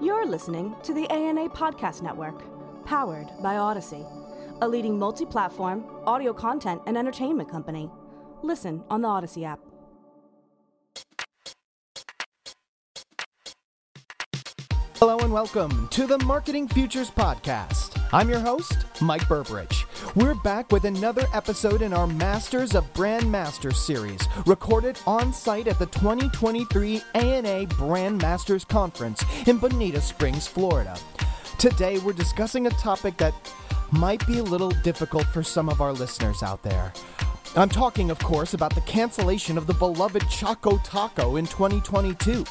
[0.00, 2.44] You're listening to the ANA Podcast Network,
[2.84, 4.06] powered by Odyssey,
[4.62, 7.90] a leading multi platform audio content and entertainment company.
[8.44, 9.58] Listen on the Odyssey app.
[14.94, 18.00] Hello and welcome to the Marketing Futures Podcast.
[18.12, 19.77] I'm your host, Mike Burbridge.
[20.16, 25.68] We're back with another episode in our Masters of Brand Masters series, recorded on site
[25.68, 30.96] at the 2023 ANA Brand Masters Conference in Bonita Springs, Florida.
[31.58, 33.34] Today, we're discussing a topic that
[33.92, 36.92] might be a little difficult for some of our listeners out there.
[37.54, 42.44] I'm talking, of course, about the cancellation of the beloved Choco Taco in 2022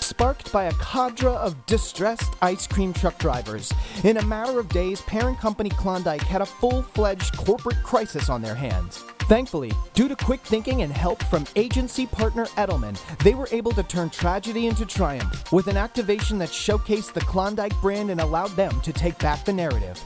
[0.00, 3.72] sparked by a cadre of distressed ice cream truck drivers.
[4.04, 8.42] In a matter of days, parent company Klondike had a full fledged corporate crisis on
[8.42, 9.04] their hands.
[9.28, 13.82] Thankfully, due to quick thinking and help from agency partner Edelman, they were able to
[13.82, 18.80] turn tragedy into triumph with an activation that showcased the Klondike brand and allowed them
[18.80, 20.02] to take back the narrative.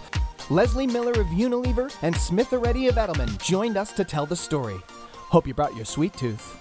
[0.51, 4.81] Leslie Miller of Unilever and Smitha Reddi of Edelman joined us to tell the story.
[5.13, 6.59] Hope you brought your sweet tooth.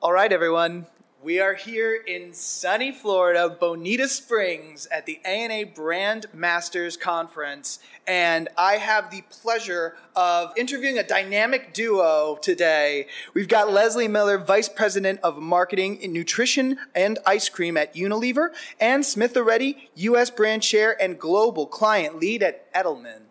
[0.00, 0.86] All right, everyone.
[1.22, 8.48] We are here in sunny Florida, Bonita Springs, at the ANA Brand Masters Conference, and
[8.56, 13.06] I have the pleasure of interviewing a dynamic duo today.
[13.34, 18.54] We've got Leslie Miller, Vice President of Marketing in Nutrition and Ice Cream at Unilever,
[18.80, 20.30] and Smitha Reddi, U.S.
[20.30, 23.24] Brand Chair and Global Client Lead at Edelman.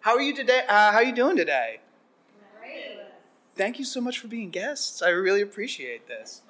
[0.00, 0.62] How are you today?
[0.66, 1.80] Uh, how are you doing today?
[2.58, 3.00] Great.
[3.54, 5.02] Thank you so much for being guests.
[5.02, 6.40] I really appreciate this.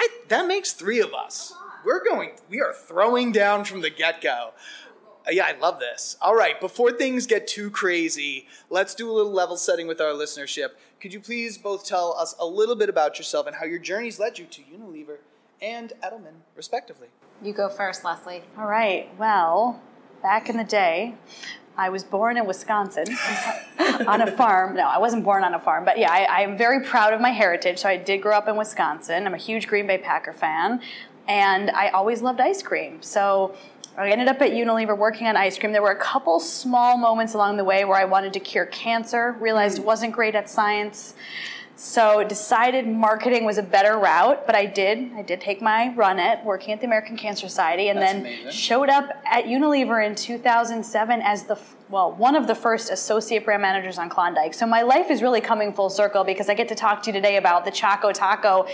[0.00, 1.52] I, that makes three of us.
[1.84, 2.30] We're going.
[2.48, 4.52] We are throwing down from the get go.
[5.26, 6.16] Uh, yeah, I love this.
[6.22, 10.12] All right, before things get too crazy, let's do a little level setting with our
[10.12, 10.70] listenership.
[11.00, 14.18] Could you please both tell us a little bit about yourself and how your journeys
[14.18, 15.18] led you to Unilever
[15.60, 17.08] and Edelman, respectively?
[17.42, 18.42] You go first, Leslie.
[18.56, 19.10] All right.
[19.18, 19.82] Well,
[20.22, 21.14] back in the day,
[21.80, 23.06] I was born in Wisconsin
[24.06, 24.76] on a farm.
[24.76, 27.30] No, I wasn't born on a farm, but yeah, I, am very proud of my
[27.30, 27.78] heritage.
[27.78, 29.26] So I did grow up in Wisconsin.
[29.26, 30.82] I'm a huge Green Bay Packer fan,
[31.26, 33.00] and I always loved ice cream.
[33.00, 33.56] So
[33.96, 35.72] I ended up at Unilever working on ice cream.
[35.72, 39.34] There were a couple small moments along the way where I wanted to cure cancer,
[39.40, 41.14] realized it wasn't great at science.
[41.80, 45.14] So decided marketing was a better route, but I did.
[45.14, 48.20] I did take my run at working at the American Cancer Society, and That's then
[48.20, 48.50] amazing.
[48.50, 51.58] showed up at Unilever in 2007 as the
[51.90, 54.54] well one of the first associate brand managers on Klondike.
[54.54, 57.12] So my life is really coming full circle because I get to talk to you
[57.12, 58.66] today about the Choco Taco,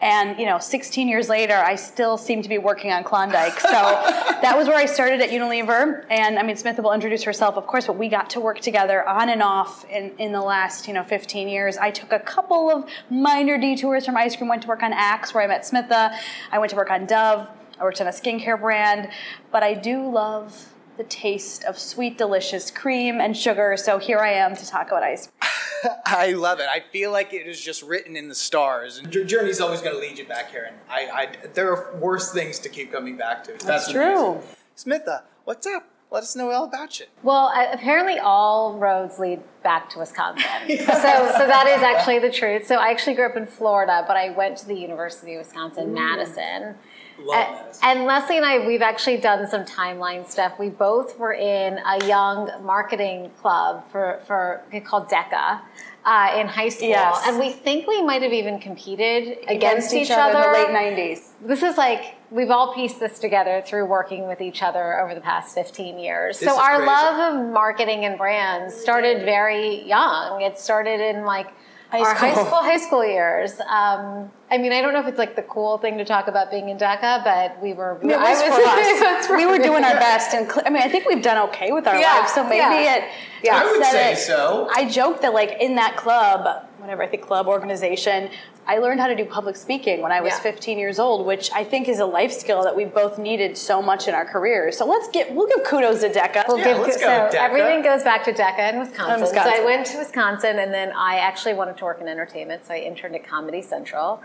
[0.00, 3.60] and you know, 16 years later, I still seem to be working on Klondike.
[3.60, 7.56] So that was where I started at Unilever, and I mean, Smitha will introduce herself,
[7.56, 10.88] of course, but we got to work together on and off in, in the last
[10.88, 11.76] you know 15 years.
[11.76, 15.34] I took a couple of minor detours from ice cream, went to work on Axe,
[15.34, 16.16] where I met Smitha.
[16.50, 17.48] I went to work on Dove.
[17.78, 19.08] I worked on a skincare brand,
[19.50, 23.76] but I do love the taste of sweet, delicious cream and sugar.
[23.76, 25.92] So here I am to talk about ice cream.
[26.06, 26.66] I love it.
[26.68, 29.94] I feel like it is just written in the stars, and your journey's always going
[29.94, 30.64] to lead you back here.
[30.68, 33.56] And I, I, there are worse things to keep coming back to.
[33.64, 34.32] That's true.
[34.34, 34.56] amazing.
[34.76, 35.88] Smitha, what's up?
[36.12, 37.06] Let us know all about you.
[37.22, 40.44] Well, uh, apparently all roads lead back to Wisconsin.
[40.68, 42.66] so, so that is actually the truth.
[42.66, 45.94] So I actually grew up in Florida, but I went to the University of Wisconsin,
[45.94, 46.62] Madison.
[46.64, 46.76] Love
[47.18, 50.58] And, and Leslie and I, we've actually done some timeline stuff.
[50.58, 55.60] We both were in a young marketing club for, for called DECA
[56.04, 56.88] uh, in high school.
[56.88, 57.22] Yes.
[57.26, 61.30] And we think we might have even competed Against each other in the late 90s.
[61.42, 65.20] This is like we've all pieced this together through working with each other over the
[65.20, 66.40] past 15 years.
[66.40, 66.86] This so our crazy.
[66.86, 70.40] love of marketing and brands started very young.
[70.42, 71.48] It started in like
[71.92, 72.46] High our high school.
[72.46, 73.60] school high school years.
[73.60, 76.50] Um, I mean, I don't know if it's like the cool thing to talk about
[76.50, 77.98] being in DECA, but we were.
[78.00, 79.26] It was I for us.
[79.26, 79.64] for we were me.
[79.64, 82.20] doing our best, and cl- I mean, I think we've done okay with our Yeah,
[82.20, 82.32] lives.
[82.32, 82.96] So maybe yeah.
[82.96, 83.04] it.
[83.44, 83.56] Yeah.
[83.62, 84.68] I would say it- so.
[84.72, 88.30] I joke that like in that club, whatever I think club organization,
[88.66, 90.40] I learned how to do public speaking when I was Yeah.
[90.40, 93.82] 15 years old, which I think is a life skill that we've both needed so
[93.82, 94.76] much in our careers.
[94.78, 96.44] So let's get we'll give kudos to DECA.
[96.46, 97.42] We'll Yeah, give, let's go, so DECA.
[97.42, 99.14] everything goes back to DECA in Wisconsin.
[99.16, 99.52] In Wisconsin.
[99.56, 102.74] So I went to Wisconsin, and then I actually wanted to work in entertainment, so
[102.74, 104.22] I interned at Comedy Central,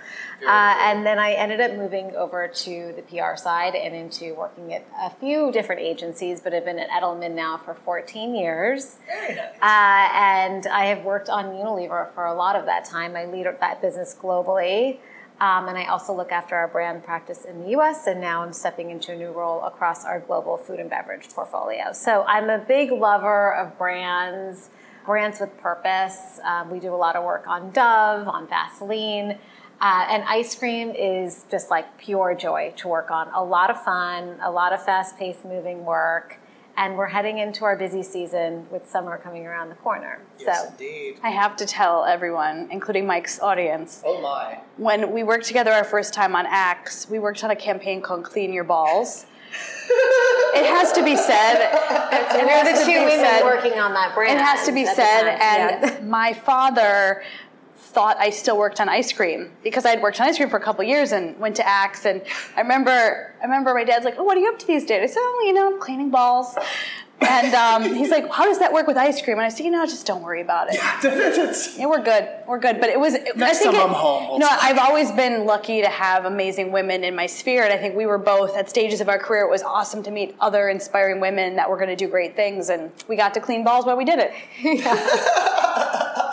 [0.47, 4.73] uh, and then I ended up moving over to the PR side and into working
[4.73, 8.97] at a few different agencies, but I've been at Edelman now for 14 years.
[9.07, 9.47] Very nice.
[9.61, 13.15] Uh, and I have worked on Unilever for a lot of that time.
[13.15, 14.99] I lead that business globally.
[15.39, 18.53] Um, and I also look after our brand practice in the US, and now I'm
[18.53, 21.93] stepping into a new role across our global food and beverage portfolio.
[21.93, 24.71] So I'm a big lover of brands,
[25.05, 26.39] brands with purpose.
[26.43, 29.37] Um, we do a lot of work on Dove, on Vaseline.
[29.79, 33.29] Uh, and ice cream is just like pure joy to work on.
[33.35, 36.39] A lot of fun, a lot of fast paced moving work.
[36.77, 40.19] And we're heading into our busy season with summer coming around the corner.
[40.39, 41.17] Yes, so indeed.
[41.23, 44.59] I have to tell everyone, including Mike's audience, Oh my.
[44.77, 48.23] when we worked together our first time on Axe, we worked on a campaign called
[48.25, 49.25] Clean Your Balls.
[50.53, 51.55] it has to be said.
[51.55, 54.37] It we're has the to two be women said- working on that brand.
[54.39, 55.99] It has to be at said, and Yeah.
[56.05, 57.23] my father
[57.87, 60.57] thought I still worked on ice cream because I had worked on ice cream for
[60.57, 62.05] a couple years and went to Axe.
[62.05, 62.21] And
[62.55, 65.11] I remember, I remember my dad's like, "Oh, what are you up to these days?"
[65.11, 66.57] I said, "Oh, you know, I'm cleaning balls."
[67.19, 69.71] And um, he's like, "How does that work with ice cream?" And I said, "You
[69.71, 70.75] know, just don't worry about it.
[70.75, 72.27] Yeah, we're good.
[72.45, 73.15] We're good." But it was.
[73.15, 74.49] I Next think time it, I'm home, we'll You know.
[74.51, 78.05] I've always been lucky to have amazing women in my sphere, and I think we
[78.05, 79.45] were both at stages of our career.
[79.45, 82.69] It was awesome to meet other inspiring women that were going to do great things,
[82.69, 84.33] and we got to clean balls while we did it.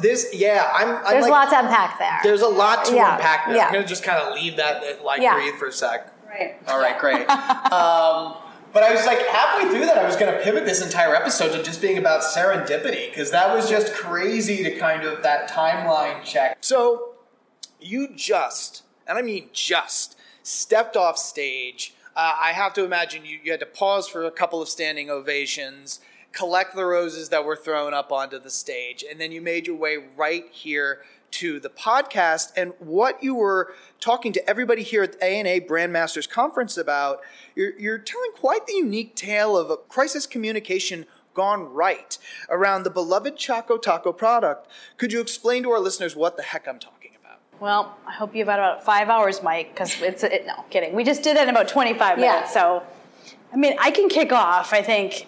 [0.00, 0.96] This, yeah, I'm.
[0.96, 2.20] I'm There's like, a lot to unpack there.
[2.22, 3.56] There's a lot to Yeah, unpack there.
[3.56, 3.66] yeah.
[3.66, 5.34] I'm gonna just kind of leave that, like, Yeah.
[5.34, 6.12] breathe for a sec.
[6.28, 6.56] Right.
[6.68, 7.28] All right, great.
[7.72, 8.34] um,
[8.72, 11.52] but I was like halfway through that, I was going to pivot this entire episode
[11.52, 16.22] to just being about serendipity because that was just crazy to kind of that timeline
[16.22, 16.58] check.
[16.60, 17.14] So
[17.80, 21.94] you just, and I mean just, stepped off stage.
[22.14, 25.08] Uh, I have to imagine you, you had to pause for a couple of standing
[25.10, 26.00] ovations,
[26.32, 29.76] collect the roses that were thrown up onto the stage, and then you made your
[29.76, 32.52] way right here to the podcast.
[32.56, 37.20] And what you were talking to everybody here at the ANA Brand Masters Conference about,
[37.54, 41.04] you're, you're telling quite the unique tale of a crisis communication
[41.34, 44.68] gone right around the beloved Choco Taco product.
[44.96, 47.38] Could you explain to our listeners what the heck I'm talking about?
[47.60, 50.94] Well, I hope you've had about five hours, Mike, because it's it, no kidding.
[50.94, 52.32] We just did it in about 25 Yeah.
[52.32, 52.54] minutes.
[52.54, 52.82] So,
[53.52, 54.72] I mean, I can kick off.
[54.72, 55.26] I think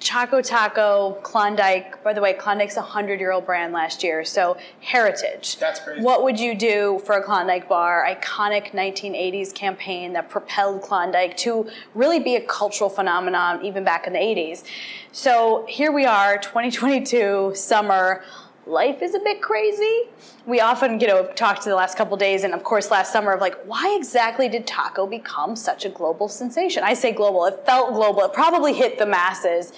[0.00, 2.02] Choco Taco, Klondike.
[2.02, 5.58] By the way, Klondike's a hundred-year-old brand last year, so heritage.
[5.58, 6.02] That's crazy.
[6.02, 8.04] What would you do for a Klondike bar?
[8.08, 14.14] Iconic 1980s campaign that propelled Klondike to really be a cultural phenomenon even back in
[14.14, 14.64] the 80s.
[15.12, 18.24] So here we are, 2022 summer.
[18.70, 20.02] Life is a bit crazy.
[20.46, 23.32] We often, you know, talked to the last couple days, and of course last summer
[23.32, 26.84] of like, why exactly did taco become such a global sensation?
[26.84, 27.44] I say global.
[27.46, 28.22] It felt global.
[28.22, 29.72] It probably hit the masses,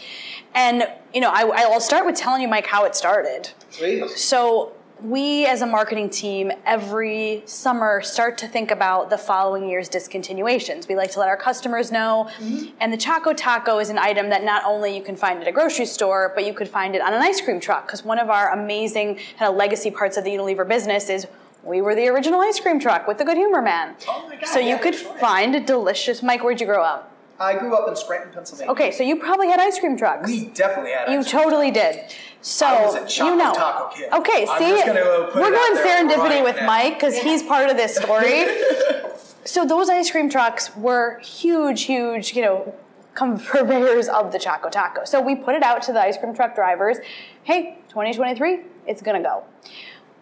[0.54, 3.48] and you know, I, I'll start with telling you, Mike, how it started.
[3.70, 4.22] Please.
[4.22, 4.72] So
[5.02, 10.86] we as a marketing team every summer start to think about the following year's discontinuations.
[10.86, 12.28] We like to let our customers know.
[12.38, 12.66] Mm-hmm.
[12.80, 15.52] And the Choco Taco is an item that not only you can find at a
[15.52, 17.86] grocery store, but you could find it on an ice cream truck.
[17.86, 21.26] Because one of our amazing kind of legacy parts of the Unilever business is
[21.64, 23.96] we were the original ice cream truck with the Good Humor Man.
[24.08, 26.22] Oh my God, so you could find a delicious.
[26.22, 27.08] Mike, where'd you grow up?
[27.40, 28.70] I grew up in Scranton, Pennsylvania.
[28.70, 30.28] Okay, so you probably had ice cream trucks.
[30.30, 31.42] We definitely had You ice cream.
[31.42, 32.04] totally did.
[32.42, 33.54] So I was a chocolate you know.
[33.54, 34.12] taco kid.
[34.12, 36.66] Okay, I'm see, just gonna, put we're going serendipity right with now.
[36.66, 38.46] Mike because he's part of this story.
[39.44, 42.74] so those ice cream trucks were huge, huge, you know,
[43.14, 45.04] purveyors of the Choco Taco.
[45.04, 46.98] So we put it out to the ice cream truck drivers.
[47.44, 49.44] Hey, 2023, it's gonna go.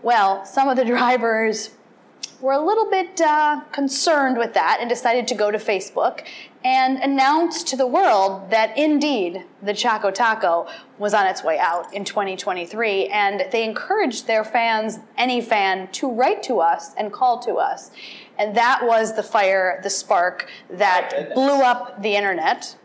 [0.02, 1.70] Well, some of the drivers
[2.40, 6.24] were a little bit uh, concerned with that and decided to go to Facebook
[6.64, 10.66] and announce to the world that indeed the Choco Taco
[10.98, 13.06] was on its way out in 2023.
[13.06, 17.90] And they encouraged their fans, any fan, to write to us and call to us.
[18.38, 22.76] And that was the fire, the spark that blew up the internet.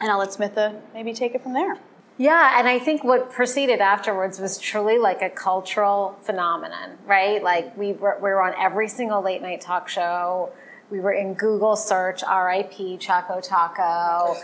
[0.00, 1.78] And I'll let Smitha maybe take it from there.
[2.22, 7.42] Yeah, and I think what proceeded afterwards was truly like a cultural phenomenon, right?
[7.42, 10.52] Like we were, we were on every single late night talk show.
[10.88, 14.36] We were in Google search, RIP, Choco Taco.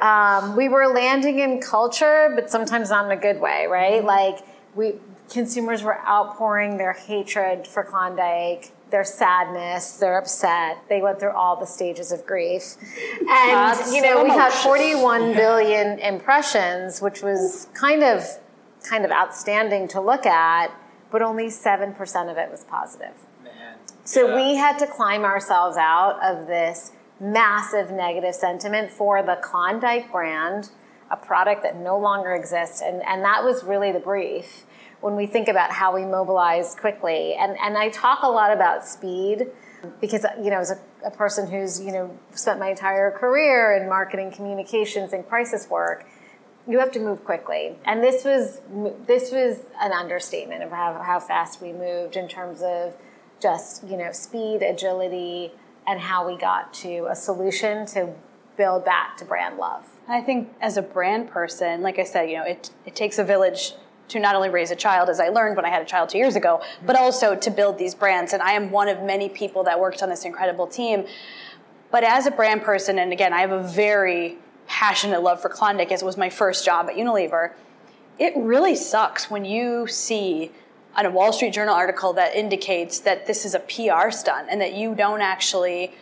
[0.00, 4.02] Um, we were landing in culture, but sometimes not in a good way, right?
[4.02, 4.38] Like
[4.74, 4.94] we
[5.28, 10.78] consumers were outpouring their hatred for Klondike, their sadness, their upset.
[10.88, 12.76] They went through all the stages of grief,
[13.20, 18.24] and Lots you know of we had 41 billion impressions, which was kind of
[18.88, 20.70] kind of outstanding to look at,
[21.10, 23.14] but only seven percent of it was positive.
[23.42, 23.52] Man.
[24.04, 24.36] So Yeah.
[24.36, 30.70] we had to climb ourselves out of this massive negative sentiment for the Klondike brand,
[31.10, 32.80] a product that no longer exists.
[32.82, 34.64] And, and that was really the brief
[35.00, 37.34] when we think about how we mobilize quickly.
[37.34, 39.48] And, and I talk a lot about speed
[40.00, 43.88] because, you know, as a, a person who's, you know, spent my entire career in
[43.88, 46.06] marketing communications and crisis work,
[46.68, 48.60] you have to move quickly and this was
[49.06, 52.96] this was an understatement of how, how fast we moved in terms of
[53.40, 55.52] just you know speed agility
[55.86, 58.12] and how we got to a solution to
[58.56, 62.36] build back to brand love I think as a brand person, like I said, you
[62.36, 63.72] know, it, it takes a village
[64.08, 66.18] to not only raise a child as I learned when I had a child two
[66.18, 68.32] years ago, but also to build these brands.
[68.32, 71.06] And I am one of many people that worked on this incredible team.
[71.90, 75.92] But as a brand person, and again, I have a very passionate love for Klondike
[75.92, 77.52] as it was my first job at Unilever.
[78.18, 80.50] It really sucks when you see
[80.96, 84.60] on a Wall Street Journal article that indicates that this is a PR stunt and
[84.60, 85.92] that you don't actually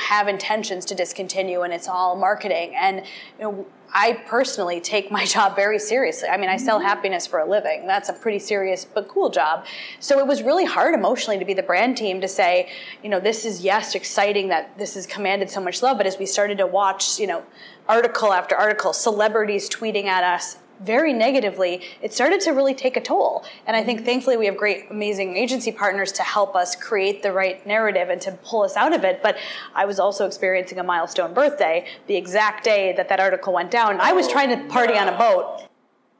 [0.00, 2.74] have intentions to discontinue and it's all marketing.
[2.74, 3.04] And
[3.38, 6.28] you know, I personally take my job very seriously.
[6.28, 6.86] I mean, I sell mm-hmm.
[6.86, 7.86] happiness for a living.
[7.86, 9.66] That's a pretty serious but cool job.
[9.98, 12.70] So it was really hard emotionally to be the brand team to say,
[13.02, 16.18] you know, this is yes, exciting that this has commanded so much love, but as
[16.18, 17.44] we started to watch, you know,
[17.88, 23.00] article after article, celebrities tweeting at us very negatively, it started to really take a
[23.00, 23.44] toll.
[23.66, 27.32] And I think thankfully we have great, amazing agency partners to help us create the
[27.32, 29.22] right narrative and to pull us out of it.
[29.22, 29.36] But
[29.74, 34.00] I was also experiencing a milestone birthday the exact day that that article went down.
[34.00, 35.66] I was trying to party on a boat.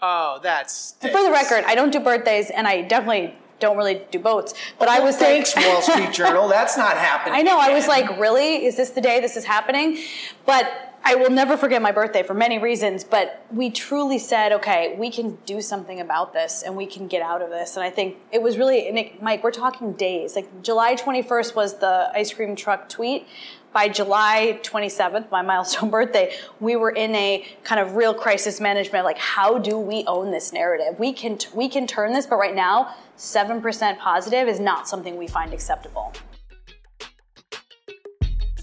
[0.02, 0.94] Oh, that's.
[1.02, 4.54] And for the record, I don't do birthdays, and I definitely don't really do boats.
[4.78, 6.48] But I was thanks, Wall Street Journal.
[6.48, 7.34] That's not happening.
[7.38, 7.58] I know.
[7.60, 8.64] I was like, really?
[8.64, 9.98] Is this the day this is happening?
[10.46, 14.94] But I will never forget my birthday for many reasons, but we truly said, okay,
[14.98, 17.76] we can do something about this and we can get out of this.
[17.76, 20.36] And I think it was really, it, Mike, we're talking days.
[20.36, 23.26] Like July 21st was the ice cream truck tweet.
[23.72, 29.04] By July 27th, my milestone birthday, we were in a kind of real crisis management.
[29.04, 30.98] Like, how do we own this narrative?
[30.98, 35.16] We can we can turn this, but right now, seven percent positive is not something
[35.16, 36.12] we find acceptable.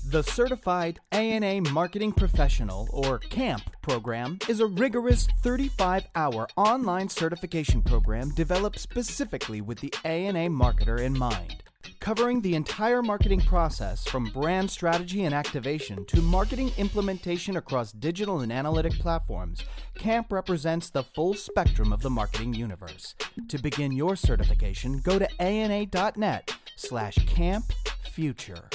[0.10, 7.82] The Certified ANA Marketing Professional, or CAMP program, is a rigorous 35 hour online certification
[7.82, 11.62] program developed specifically with the ANA marketer in mind.
[12.00, 18.40] Covering the entire marketing process from brand strategy and activation to marketing implementation across digital
[18.40, 23.14] and analytic platforms, CAMP represents the full spectrum of the marketing universe.
[23.50, 28.72] To begin your certification, go to ana.net slash campfuture.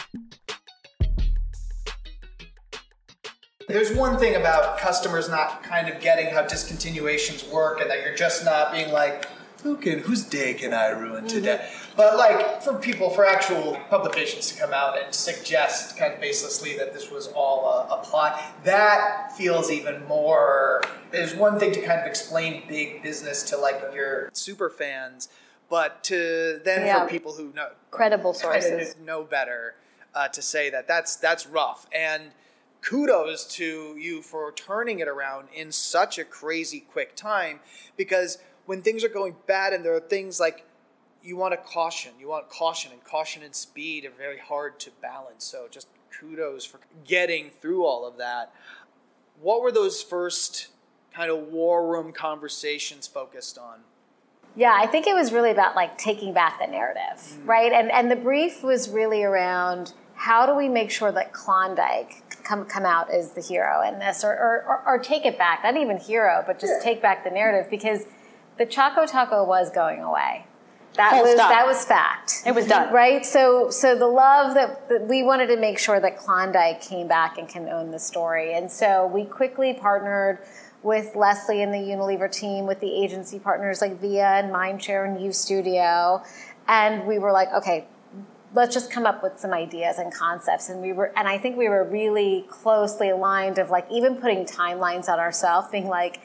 [3.69, 8.14] There's one thing about customers not kind of getting how discontinuations work and that you're
[8.14, 9.26] just not being like,
[9.62, 11.61] who can, whose day can I ruin today?
[11.62, 11.97] Mm-hmm.
[11.97, 16.76] But like for people, for actual publications to come out and suggest kind of baselessly
[16.78, 20.83] that this was all a, a plot, that feels even more.
[21.12, 25.28] There's one thing to kind of explain big business to like your super fans,
[25.71, 27.04] but to then Yeah.
[27.04, 28.95] for people who know Credible kind sources.
[28.95, 29.76] of know better
[30.12, 32.33] uh, to say that that's that's rough and
[32.83, 37.61] kudos to you for turning it around in such a crazy quick time
[37.97, 40.67] because when things are going bad and there are things like
[41.23, 44.91] you want to caution you want caution and caution and speed are very hard to
[45.01, 45.45] balance.
[45.45, 45.87] So just
[46.19, 48.53] kudos for getting through all of that.
[49.41, 50.69] What were those first
[51.12, 53.81] kind of war room conversations focused on?
[54.55, 57.47] Yeah, I think it was really about like taking back the narrative, mm.
[57.47, 57.73] right?
[57.73, 62.65] And and the brief was really around how do we make sure that Klondike come
[62.67, 65.77] come out as the hero in this, or or, or, or take it back, not
[65.77, 68.07] even hero, but just take back the narrative because
[68.59, 70.47] the Choco Taco was going away.
[70.95, 71.49] That Full was stop.
[71.49, 72.43] that was fact.
[72.45, 72.93] It was done.
[72.93, 73.25] Right?
[73.25, 77.39] So so the love that, that we wanted to make sure that Klondike came back
[77.39, 78.55] and can own the story.
[78.55, 80.39] And so we quickly partnered
[80.83, 85.23] with Leslie and the Unilever team, with the agency partners like Via and Mindshare and
[85.23, 86.23] U Studio.
[86.69, 87.87] And we were like, okay,
[88.55, 90.69] let's just come up with some ideas and concepts.
[90.69, 94.45] And we were and I think we were really closely aligned of like even putting
[94.45, 96.21] timelines on ourselves, being like,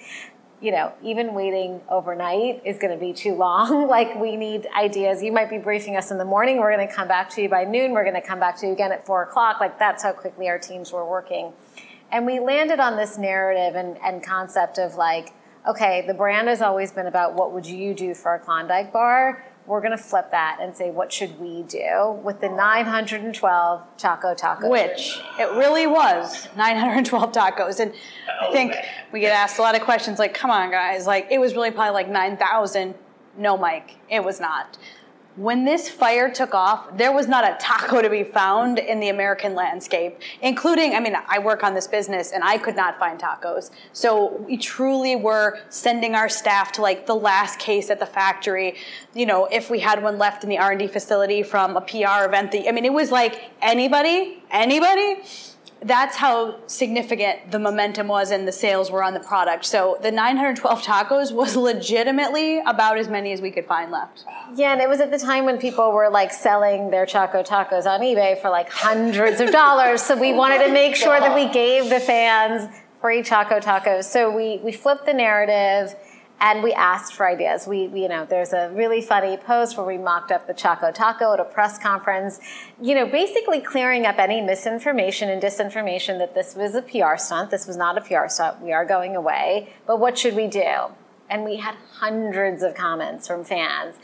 [0.60, 3.88] you know, even waiting overnight is going to be too long.
[3.90, 5.22] like, we need ideas.
[5.22, 6.58] You might be briefing us in the morning.
[6.58, 7.92] We're going to come back to you by noon.
[7.92, 9.60] We're going to come back to you again at four o'clock.
[9.60, 11.54] Like, that's how quickly our teams were working.
[12.12, 15.34] And we landed on this narrative and, and concept of like,
[15.68, 19.46] okay, the brand has always been about what would you do for a Klondike bar?
[19.68, 24.34] We're going to flip that and say, what should we do with the 912 Choco
[24.34, 24.70] Tacos?
[24.70, 27.80] which it really was 912 tacos.
[27.80, 28.74] And i oh, think
[29.12, 31.06] we get asked a lot of questions like come on guys.
[31.06, 32.96] Like it was really probably like 9000
[33.38, 34.78] no mike it was not
[35.38, 39.10] when this fire took off there was not a taco to be found in the
[39.10, 43.20] american landscape including i mean i work on this business and i could not find
[43.20, 43.70] tacos.
[43.94, 48.76] So we truly were sending our staff to like the last case at the factory.
[49.14, 52.52] You know if we had one left in the r&d facility from a pr event
[52.52, 55.22] the, i mean it was like anybody anybody
[55.82, 60.12] that's how significant the momentum was and the sales were on the product so the
[60.12, 64.90] 912 tacos was legitimately about as many as we could find left Yeah, and it
[64.90, 68.50] was at the time when people were like selling their Choco Tacos on eBay for
[68.50, 70.02] like hundreds of dollars.
[70.02, 74.06] So we wanted to make sure that we gave the fans free Choco Tacos.
[74.06, 75.96] So we, we flipped the narrative
[76.40, 77.66] and we asked for ideas.
[77.68, 80.92] We, we, you know, there's a really funny post where we mocked up the Choco
[80.92, 82.40] Taco at a press conference,
[82.80, 87.50] you know, basically clearing up any misinformation and disinformation that this was a PR stunt.
[87.50, 88.62] This was not a PR stunt.
[88.62, 89.74] We are going away.
[89.88, 90.92] But what should we do?
[91.30, 93.96] And we had hundreds of comments from fans.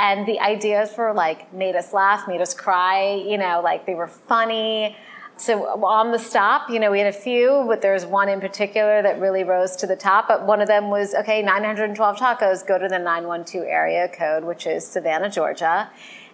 [0.00, 3.94] And the ideas were like, made us laugh, made us cry, you know, like they
[3.94, 4.96] were funny
[5.40, 9.02] so on the stop, you know, we had a few, but there's one in particular
[9.02, 10.28] that really rose to the top.
[10.28, 14.66] But one of them was okay, 912 tacos go to the 912 area code, which
[14.66, 15.90] is Savannah, Georgia,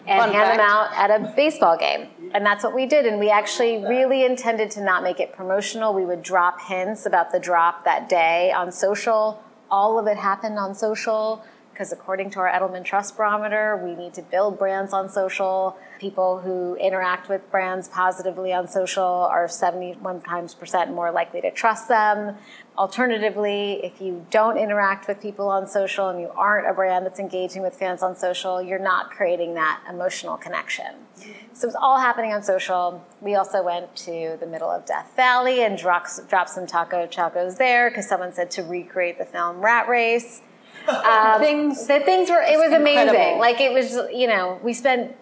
[0.06, 0.58] and Fun hand fact.
[0.58, 2.08] them out at a baseball game.
[2.34, 3.06] And that's what we did.
[3.06, 5.94] And we actually really intended to not make it promotional.
[5.94, 9.42] We would drop hints about the drop that day on social.
[9.70, 11.44] All of it happened on social
[11.74, 15.76] because according to our Edelman Trust Barometer, we need to build brands on social.
[16.04, 21.50] People who interact with brands positively on social are 71 times percent more likely to
[21.50, 22.36] trust them.
[22.76, 27.18] Alternatively, if you don't interact with people on social and you aren't a brand that's
[27.18, 30.92] engaging with fans on social, you're not creating that emotional connection.
[31.54, 33.02] So it's all happening on social.
[33.22, 37.56] We also went to the middle of Death Valley and dropped, dropped some taco chacos
[37.56, 40.42] there because someone said to recreate the film Rat Race.
[40.86, 43.38] Um, Things- the things were it was amazing.
[43.38, 45.16] Like it was, you know, we spent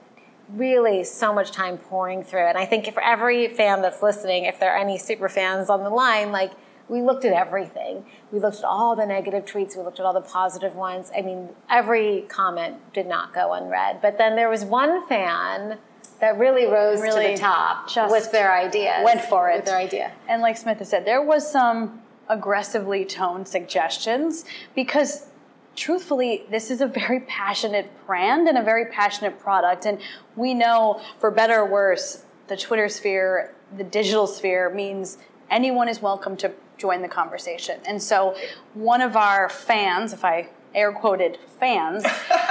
[0.55, 2.51] really so much time pouring through it.
[2.51, 5.83] And I think for every fan that's listening, if there are any super fans on
[5.83, 6.53] the line, like
[6.89, 8.05] we looked at everything.
[8.31, 9.77] We looked at all the negative tweets.
[9.77, 11.11] We looked at all the positive ones.
[11.17, 14.03] I mean, every comment did not go unread.
[14.03, 15.79] But then there was one fan
[16.21, 19.05] that really rose to the top just with their ideas.
[19.05, 19.57] went for it.
[19.57, 20.13] With their idea.
[20.29, 24.45] And like Smith has said, there was some aggressively toned suggestions
[24.75, 25.27] because
[25.77, 29.87] truthfully, this is a very passionate brand and a very passionate product.
[29.87, 30.01] And
[30.37, 35.19] we know, for better or worse, the Twitter sphere, the digital sphere means
[35.51, 37.81] anyone is welcome to join the conversation.
[37.87, 38.37] And so
[38.75, 42.05] one of our fans, if I air quoted fans,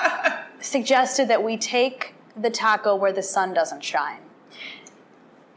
[0.62, 4.20] suggested that we take the taco where the sun doesn't shine.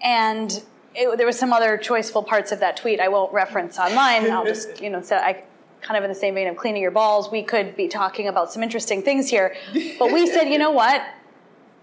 [0.03, 0.63] And
[0.95, 4.31] it, there was some other choiceful parts of that tweet I won't reference online.
[4.31, 5.45] I'll just, you know, say I
[5.85, 7.31] kind of in the same vein of cleaning your balls.
[7.31, 9.55] We could be talking about some interesting things here,
[9.99, 11.03] but we said, you know what?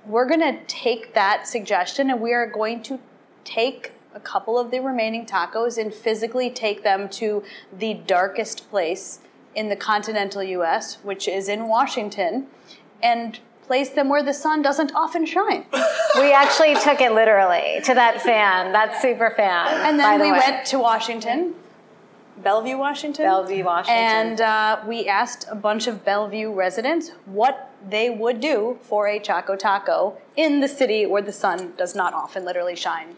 [0.06, 3.00] We're going to take that suggestion and we are going to
[3.44, 9.20] take a couple of the remaining tacos and physically take them to the darkest place
[9.54, 12.48] in the continental US, which is in Washington,
[13.04, 15.66] and place them where the sun doesn't often shine.
[16.16, 19.68] We actually took it literally to that fan, that super fan.
[19.88, 20.40] And then the we way.
[20.40, 21.56] went to Washington,
[22.44, 23.26] Bellevue, Washington.
[23.26, 24.04] Bellevue, Washington.
[24.04, 29.20] And uh, we asked a bunch of Bellevue residents what they would do for a
[29.20, 33.16] Choco Taco in the city where the sun does not often literally shine,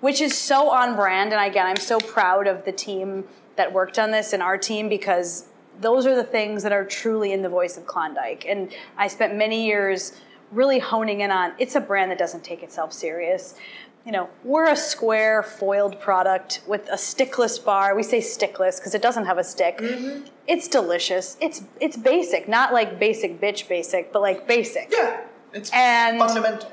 [0.00, 1.32] which is so on brand.
[1.32, 3.24] And again, I'm so proud of the team
[3.56, 5.46] that worked on this and our team because
[5.80, 8.44] those are the things that are truly in the voice of Klondike.
[8.48, 10.20] And I spent many years
[10.52, 13.56] really honing in on it's a brand that doesn't take itself serious.
[14.04, 17.94] You know, we're a square foiled product with a stickless bar.
[17.96, 19.78] We say stickless because it doesn't have a stick.
[19.78, 20.26] Mm-hmm.
[20.46, 21.38] It's delicious.
[21.40, 24.92] It's it's basic, not like basic bitch basic, but like basic.
[24.92, 25.22] Yeah,
[25.54, 26.70] it's And- fundamental.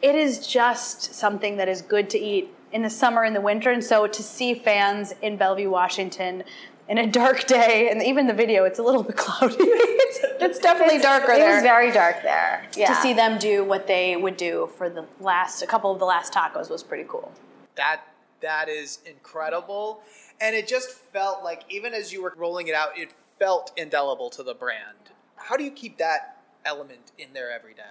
[0.00, 3.70] It is just something that is good to eat in the summer and the winter.
[3.70, 6.44] And so to see fans in Bellevue, Washington,
[6.90, 9.54] in a dark day, and even the video, it's a little bit cloudy.
[9.60, 11.54] it's, it's definitely darker It there.
[11.54, 12.66] was very dark there.
[12.76, 12.88] Yeah.
[12.88, 16.04] to see them do what they would do for the last, a couple of the
[16.04, 17.32] last tacos was pretty cool.
[17.76, 18.02] That
[18.42, 20.00] that is incredible,
[20.40, 24.28] and it just felt like even as you were rolling it out, it felt indelible
[24.30, 24.96] to the brand.
[25.36, 27.82] How do you keep that element in there every day?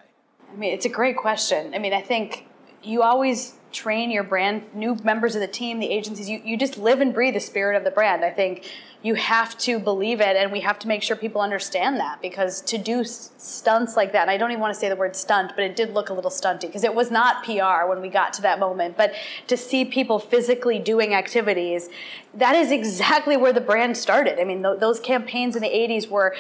[0.51, 1.73] I mean, it's a great question.
[1.73, 2.47] I mean, I think
[2.83, 6.77] you always train your brand, new members of the team, the agencies, you, you just
[6.77, 8.25] live and breathe the spirit of the brand.
[8.25, 8.69] I think
[9.01, 12.60] you have to believe it, and we have to make sure people understand that because
[12.62, 15.53] to do stunts like that, and I don't even want to say the word stunt,
[15.55, 18.34] but it did look a little stunty because it was not PR when we got
[18.34, 18.97] to that moment.
[18.97, 19.13] But
[19.47, 21.89] to see people physically doing activities,
[22.34, 24.39] that is exactly where the brand started.
[24.39, 26.36] I mean, th- those campaigns in the 80s were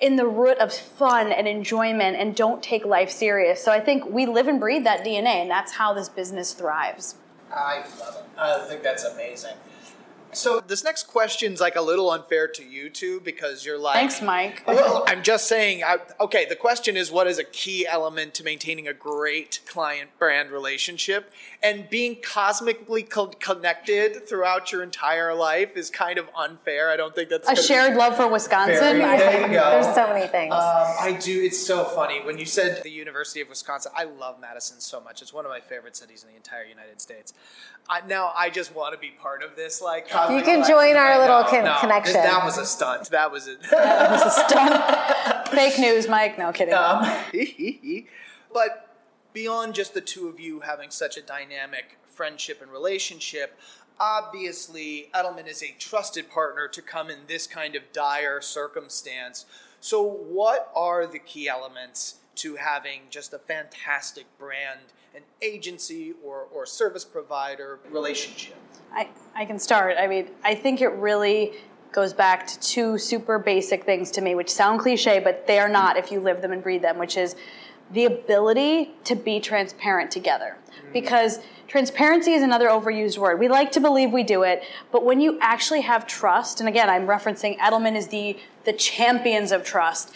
[0.00, 3.62] in the root of fun and enjoyment and don't take life serious.
[3.62, 7.16] So I think we live and breathe that DNA, and that's how this business thrives.
[7.54, 8.38] I love it.
[8.38, 9.54] I think that's amazing.
[10.32, 14.22] So this next question's like a little unfair to you two because you're like Thanks,
[14.22, 14.62] Mike.
[14.66, 15.82] Well, I'm just saying.
[15.84, 20.50] I, okay, the question is, what is a key element to maintaining a great client-brand
[20.50, 21.32] relationship?
[21.62, 26.90] And being cosmically co- connected throughout your entire life is kind of unfair.
[26.90, 28.78] I don't think that's A shared love for Wisconsin.
[28.78, 29.70] Very- there you go.
[29.82, 30.54] There's so many things.
[30.54, 31.42] Um, I do.
[31.42, 33.92] It's so funny when you said the University of Wisconsin.
[33.96, 35.20] I love Madison so much.
[35.22, 37.34] It's one of my favorite cities in the entire United States.
[37.88, 40.74] I, now I just want to be part of this like cosmic You can collection
[40.74, 41.48] join our right little now.
[41.48, 42.14] con- No, connection.
[42.14, 43.10] That was a stunt.
[43.10, 43.58] That was it.
[45.50, 46.38] Fake news, Mike.
[46.38, 46.74] No kidding.
[46.74, 47.04] Um,
[48.52, 48.96] but
[49.32, 53.58] beyond just the two of you having such a dynamic friendship and relationship,
[53.98, 59.46] obviously Edelman is a trusted partner to come in this kind of dire circumstance.
[59.80, 64.80] So, what are the key elements to having just a fantastic brand,
[65.14, 68.56] an agency or, or service provider relationship?
[68.92, 69.96] I, I can start.
[69.98, 71.52] I mean, I think it really
[71.92, 75.68] goes back to two super basic things to me, which sound cliche, but they are
[75.68, 77.34] not if you live them and breathe them, which is
[77.92, 80.56] the ability to be transparent together.
[80.86, 80.92] Mm.
[80.92, 83.40] Because transparency is another overused word.
[83.40, 86.88] We like to believe we do it, but when you actually have trust, and again,
[86.88, 90.12] I'm referencing Edelman is the the champions of trust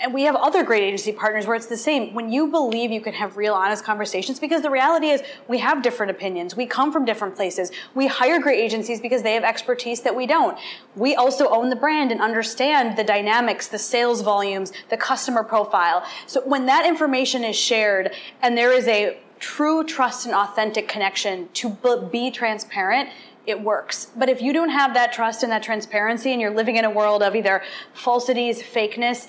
[0.00, 2.14] and we have other great agency partners where it's the same.
[2.14, 5.82] When you believe you can have real, honest conversations, because the reality is we have
[5.82, 6.56] different opinions.
[6.56, 7.70] We come from different places.
[7.94, 10.58] We hire great agencies because they have expertise that we don't.
[10.96, 16.04] We also own the brand and understand the dynamics, the sales volumes, the customer profile.
[16.26, 21.48] So when that information is shared and there is a true trust and authentic connection
[21.54, 21.76] to
[22.10, 23.08] be transparent,
[23.46, 24.08] it works.
[24.16, 26.90] But if you don't have that trust and that transparency and you're living in a
[26.90, 27.62] world of either
[27.94, 29.26] falsities, fakeness,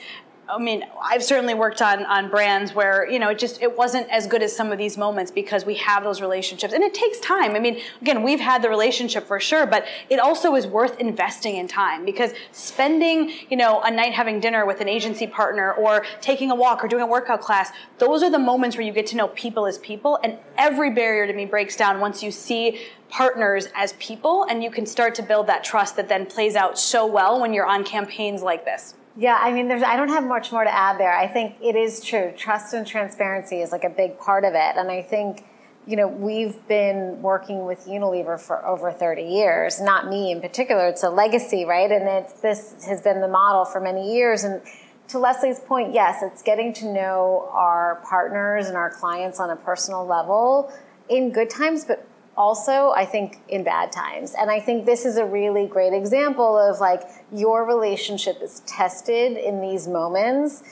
[0.51, 4.09] I mean, I've certainly worked on on brands where you know it just it wasn't
[4.09, 7.19] as good as some of these moments because we have those relationships, and it takes
[7.19, 7.55] time.
[7.55, 11.55] I mean, again, we've had the relationship for sure, but it also is worth investing
[11.55, 16.05] in time because spending you know a night having dinner with an agency partner or
[16.19, 19.07] taking a walk or doing a workout class, those are the moments where you get
[19.07, 22.81] to know people as people, and every barrier to me breaks down once you see
[23.09, 26.77] partners as people, and you can start to build that trust that then plays out
[26.77, 28.95] so well when you're on campaigns like this.
[29.17, 31.13] Yeah, I mean, there's, I don't have much more to add there.
[31.13, 32.33] I think it is true.
[32.37, 34.77] Trust and transparency is like a big part of it.
[34.77, 35.45] And I think,
[35.85, 40.87] you know, we've been working with Unilever for over 30 years, not me in particular.
[40.87, 41.91] It's a legacy, right?
[41.91, 44.45] And it's, this has been the model for many years.
[44.45, 44.61] And
[45.09, 49.57] to Leslie's point, yes, it's getting to know our partners and our clients on a
[49.57, 50.71] personal level
[51.09, 52.07] in good times, but
[52.41, 54.33] also I think in bad times.
[54.37, 59.37] And I think this is a really great example of like your relationship is tested
[59.37, 60.63] in these moments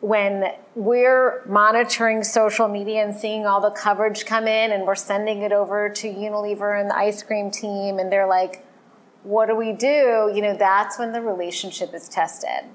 [0.00, 5.42] when we're monitoring social media and seeing all the coverage come in and we're sending
[5.42, 8.64] it over to Unilever and the ice cream team and they're like
[9.24, 10.30] what do we do?
[10.32, 12.70] You know, that's when the relationship is tested.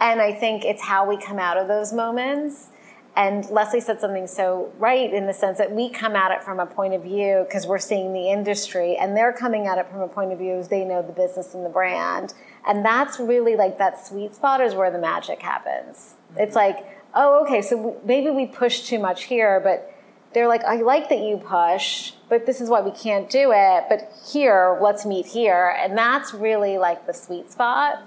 [0.00, 2.70] And I think it's how we come out of those moments
[3.18, 6.60] and Leslie said something so right in the sense that we come at it from
[6.60, 10.02] a point of view because we're seeing the industry, and they're coming at it from
[10.02, 12.32] a point of view as they know the business and the brand.
[12.64, 16.14] And that's really like that sweet spot is where the magic happens.
[16.30, 16.42] Mm-hmm.
[16.42, 19.92] It's like, oh, okay, so maybe we push too much here, but
[20.32, 23.84] they're like, I like that you push, but this is why we can't do it.
[23.88, 25.74] But here, let's meet here.
[25.76, 28.00] And that's really like the sweet spot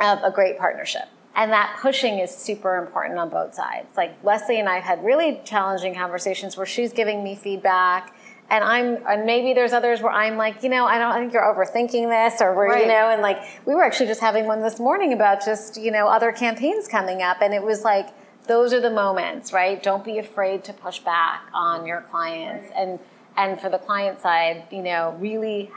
[0.00, 3.96] of a great partnership and that pushing is super important on both sides.
[3.96, 8.14] Like Leslie and I have had really challenging conversations where she's giving me feedback
[8.50, 11.32] and I'm and maybe there's others where I'm like, you know, I don't I think
[11.32, 12.82] you're overthinking this or we're, right.
[12.82, 15.90] you know, and like we were actually just having one this morning about just, you
[15.90, 18.08] know, other campaigns coming up and it was like
[18.46, 19.82] those are the moments, right?
[19.82, 22.98] Don't be afraid to push back on your clients and
[23.38, 25.70] and for the client side, you know, really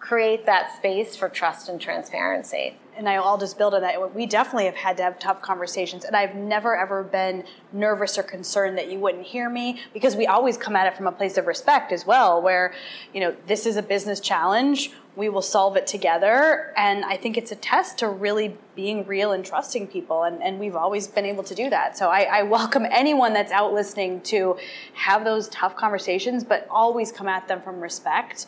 [0.00, 4.14] create that space for trust and transparency and I'll just build on that.
[4.14, 8.22] We definitely have had to have tough conversations, and I've never ever been nervous or
[8.22, 11.36] concerned that you wouldn't hear me because we always come at it from a place
[11.38, 12.74] of respect as well, where
[13.12, 14.90] you know this is a business challenge.
[15.14, 19.32] We will solve it together, and I think it's a test to really being real
[19.32, 21.98] and trusting people, and, and we've always been able to do that.
[21.98, 24.56] So I, I welcome anyone that's out listening to
[24.94, 28.46] have those tough conversations, but always come at them from respect.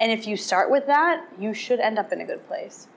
[0.00, 2.88] And if you start with that, you should end up in a good place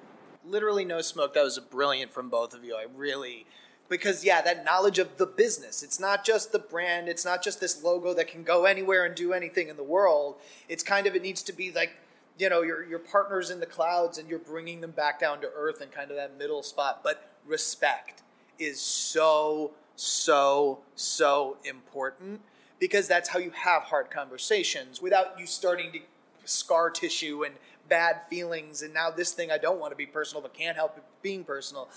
[0.48, 1.34] literally no smoke.
[1.34, 2.76] That was brilliant from both of you.
[2.76, 3.46] I really
[3.90, 5.84] because yeah, that knowledge of the business.
[5.84, 7.08] It's not just the brand.
[7.08, 10.36] It's not just this logo that can go anywhere and do anything in the world.
[10.68, 11.92] It's kind of it needs to be like
[12.38, 15.50] you know your your partners in the clouds and you're bringing them back down to
[15.56, 17.02] earth and kind of that middle spot.
[17.04, 18.22] But respect
[18.60, 22.42] is so so so important
[22.80, 26.00] because that's how you have hard conversations without you starting to
[26.46, 27.56] scar tissue and
[27.90, 31.00] bad feelings and now this thing I don't want to be personal but can't help
[31.22, 31.90] being personal.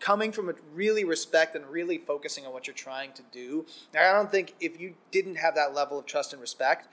[0.00, 3.66] Coming from a really respect and really focusing on what you're trying to do.
[3.92, 6.86] Now, I don't think if you didn't have that level of trust and respect,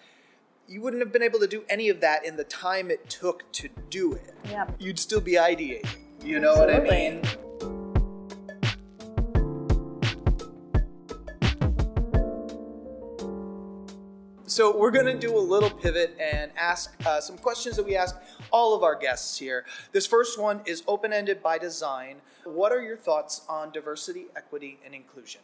[0.67, 3.51] you wouldn't have been able to do any of that in the time it took
[3.53, 4.33] to do it.
[4.49, 4.67] Yeah.
[4.79, 5.87] You'd still be ideating.
[6.23, 6.79] You know Absolutely.
[6.79, 7.44] what I mean?
[14.55, 17.97] So we're going to do a little pivot and ask uh, some questions that we
[17.97, 18.15] ask
[18.51, 19.65] all of our guests here.
[19.91, 22.21] This first one is open ended by design.
[22.45, 25.41] What are your thoughts on diversity, equity, and inclusion?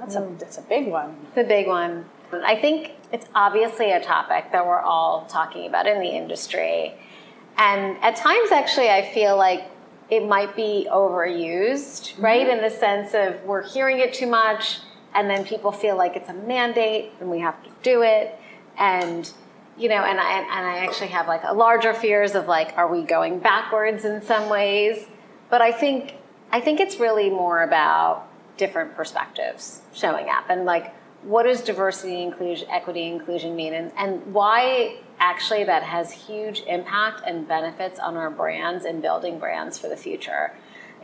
[0.00, 1.14] That's a, that's a big one.
[1.28, 2.04] It's a big one.
[2.32, 6.94] I think it's obviously a topic that we're all talking about in the industry.
[7.56, 9.70] And at times, actually, I feel like
[10.10, 12.48] it might be overused, right?
[12.48, 12.56] Mm-hmm.
[12.56, 14.80] In the sense of we're hearing it too much,
[15.14, 18.38] and then people feel like it's a mandate and we have to do it.
[18.78, 19.30] And
[19.76, 22.88] you know, and I and I actually have like a larger fears of like, are
[22.88, 25.06] we going backwards in some ways?
[25.50, 26.14] But I think
[26.50, 32.20] I think it's really more about different perspectives showing up and like what does diversity
[32.22, 38.16] inclusion equity inclusion mean and, and why actually that has huge impact and benefits on
[38.16, 40.52] our brands and building brands for the future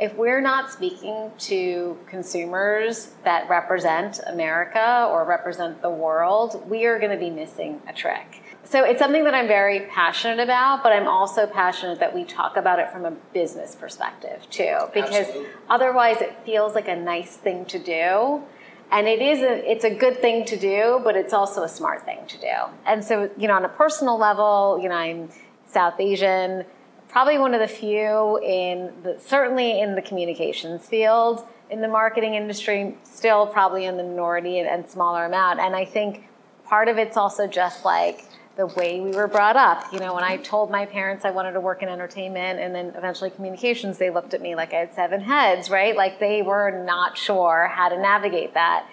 [0.01, 6.99] if we're not speaking to consumers that represent america or represent the world we are
[6.99, 10.93] going to be missing a trick so it's something that I'm very passionate about, but
[10.93, 15.51] I'm also passionate that we talk about it from a business perspective too, because Absolutely.
[15.71, 18.43] otherwise it feels like a nice thing to do.
[18.91, 22.05] And it is a, it's a good thing to do, but it's also a smart
[22.05, 22.55] thing to do.
[22.85, 25.31] And so, you know, on a personal level, you know, I'm
[25.65, 26.67] South Asian,
[27.09, 32.35] probably one of the few in the, certainly in the communications field, in the marketing
[32.35, 35.61] industry, still probably in the minority and, and smaller amount.
[35.61, 36.29] And I think
[36.65, 38.25] part of it's also just like
[38.57, 39.85] the way we were brought up.
[39.93, 42.93] You know, when I told my parents I wanted to work in entertainment and then
[42.97, 45.97] eventually communications, they looked at me like I had seven heads, right?
[45.97, 48.87] Like they were not sure how to navigate that.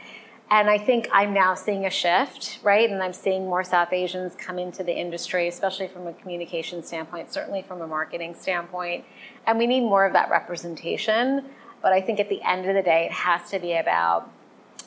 [0.51, 2.89] And I think I'm now seeing a shift, right?
[2.89, 7.34] And I'm seeing more South Asians come into the industry, especially from a communication standpoint,
[7.34, 9.05] certainly from a marketing standpoint.
[9.47, 11.45] And we need more of that representation.
[11.81, 14.29] But I think at the end of the day, it has to be about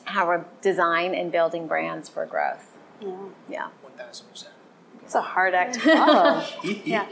[0.05, 2.77] how we're design and building brands for growth.
[3.01, 3.15] Yeah.
[3.49, 3.67] Yeah.
[3.99, 4.47] 1000%.
[5.03, 6.43] It's a hard act to follow.
[6.63, 7.07] yeah.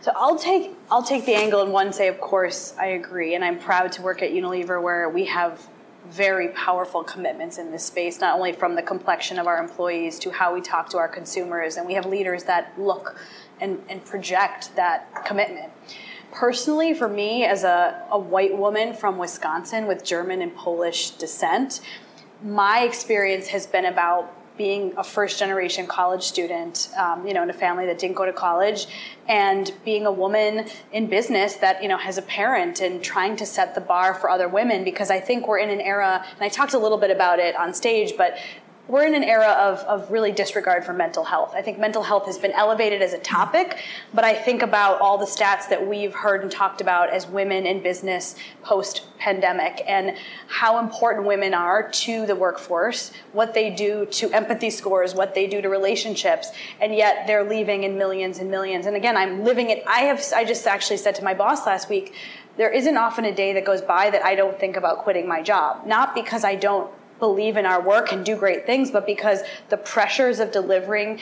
[0.00, 3.44] So I'll take I'll take the angle and one say, of course, I agree, and
[3.44, 5.66] I'm proud to work at Unilever where we have
[6.10, 10.30] very powerful commitments in this space, not only from the complexion of our employees to
[10.30, 13.16] how we talk to our consumers, and we have leaders that look
[13.60, 15.72] and, and project that commitment.
[16.32, 21.80] Personally, for me, as a, a white woman from Wisconsin with German and Polish descent,
[22.42, 27.50] my experience has been about being a first generation college student, um, you know, in
[27.50, 28.86] a family that didn't go to college,
[29.28, 33.46] and being a woman in business that you know has a parent and trying to
[33.46, 36.48] set the bar for other women because I think we're in an era, and I
[36.48, 38.36] talked a little bit about it on stage, but
[38.86, 41.52] we're in an era of, of really disregard for mental health.
[41.54, 43.78] I think mental health has been elevated as a topic,
[44.12, 47.64] but I think about all the stats that we've heard and talked about as women
[47.64, 50.18] in business post pandemic and
[50.48, 55.46] how important women are to the workforce, what they do to empathy scores, what they
[55.46, 58.84] do to relationships, and yet they're leaving in millions and millions.
[58.84, 59.82] And again, I'm living it.
[59.86, 62.14] I have, I just actually said to my boss last week,
[62.58, 65.42] there isn't often a day that goes by that I don't think about quitting my
[65.42, 65.86] job.
[65.86, 66.90] Not because I don't
[67.24, 71.18] believe in our work and do great things, but because the pressures of delivering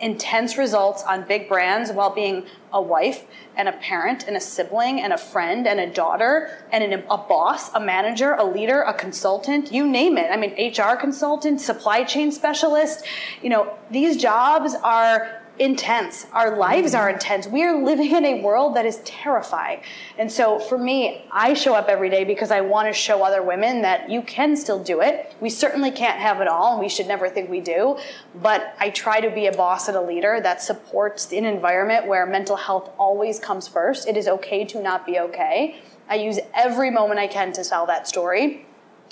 [0.00, 5.02] intense results on big brands while being a wife and a parent and a sibling
[5.02, 8.94] and a friend and a daughter and an, a boss, a manager, a leader, a
[8.94, 10.30] consultant, you name it.
[10.30, 13.04] I mean, HR consultant, supply chain specialist,
[13.42, 16.26] you know, these jobs are intense.
[16.32, 17.46] Our lives are intense.
[17.46, 19.82] We are living in a world that is terrifying.
[20.18, 23.42] And so for me, I show up every day because I want to show other
[23.42, 25.32] women that you can still do it.
[25.40, 27.98] We certainly can't have it all, and we should never think we do.
[28.34, 32.26] But I try to be a boss and a leader that supports an environment where
[32.26, 34.08] mental health always comes first.
[34.08, 35.80] It is okay to not be okay.
[36.08, 38.66] I use every moment I can to sell that story.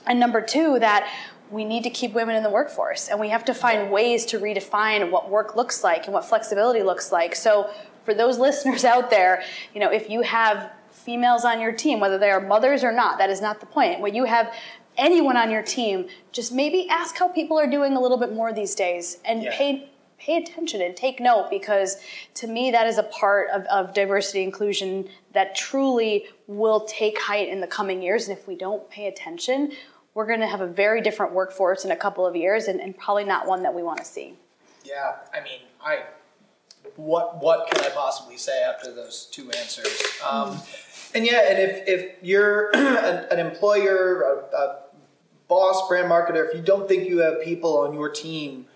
[0.05, 1.09] And number two, that
[1.53, 4.39] we need to keep women in the workforce and we have to find ways to
[4.39, 7.37] redefine what work looks like and what flexibility looks like.
[7.37, 7.71] So
[8.05, 9.43] for those listeners out there,
[9.75, 13.19] you know, if you have females on your team, whether they are mothers or not,
[13.19, 14.01] that is not the point.
[14.01, 14.53] When you have
[14.97, 18.53] anyone on your team, just maybe ask how people are doing a little bit more
[18.53, 19.57] these days and yeah.
[19.57, 19.89] pay
[20.19, 21.97] pay attention and take note because
[22.35, 27.49] to me that is a part of, of diversity inclusion that truly will take height
[27.49, 29.73] in the coming years and if we don't pay attention
[30.15, 32.97] we're going to have a very different workforce in a couple of years and, and
[32.97, 34.35] probably not one that we want to see.
[34.85, 36.03] Yeah, I mean, I
[36.97, 40.03] what what can I possibly say after those two answers?
[40.29, 40.59] Um,
[41.15, 44.79] and yeah, and if, if you're an, an employer, a, a
[45.49, 48.67] boss, brand marketer, if you don't think you have people on your team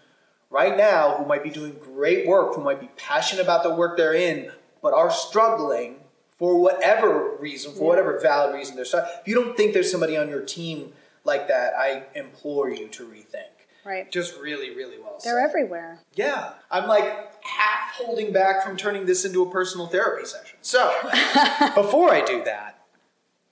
[0.51, 3.97] right now who might be doing great work, who might be passionate about the work
[3.97, 4.51] they're in,
[4.83, 5.97] but are struggling
[6.39, 10.17] for whatever reason, for whatever valid reason they're struggling, if you don't think there's somebody
[10.17, 10.93] on your team
[11.27, 13.51] like that, I implore you to rethink.
[13.85, 14.11] Right.
[14.11, 15.49] Just really, really well They're said.
[15.49, 16.01] everywhere.
[16.15, 16.55] Yeah.
[16.71, 17.05] I'm like
[17.45, 20.59] half holding back from turning this into a personal therapy session.
[20.63, 20.93] So,
[21.75, 22.85] before I do that,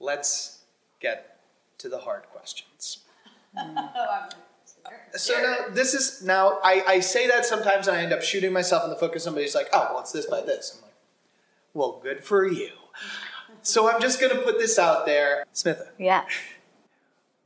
[0.00, 0.62] let's
[1.00, 1.38] get
[1.78, 3.04] to the hard questions.
[3.56, 4.32] Mm.
[5.14, 8.52] So now this is now I, I say that sometimes and I end up shooting
[8.52, 10.74] myself in the foot because somebody's like, oh, well, it's this by this.
[10.76, 10.94] I'm like,
[11.72, 12.70] well, good for you.
[13.62, 15.86] So I'm just gonna put this out there, Smitha.
[15.98, 16.24] Yeah.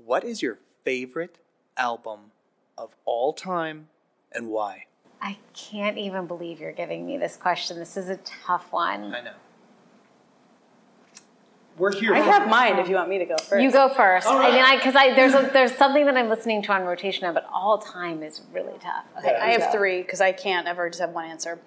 [0.09, 1.37] What is your favorite
[1.77, 2.33] album
[2.79, 3.89] of all time
[4.33, 4.87] and why?
[5.21, 7.79] I can't even believe you're giving me this question.
[7.79, 9.13] This is a tough one.
[9.15, 9.35] I know.
[11.77, 12.15] We're here.
[12.15, 13.63] I for- have mine if you want me to go first.
[13.63, 14.27] You go first.
[14.27, 14.73] All I mean, right.
[14.73, 17.47] I because I there's a, there's something that I'm listening to on rotation now, but
[17.53, 19.05] all time is really tough.
[19.19, 19.45] Okay, Yeah.
[19.45, 21.59] I have three because I can't ever just have one answer.